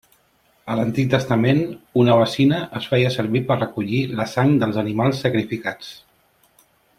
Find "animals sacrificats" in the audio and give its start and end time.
4.87-5.93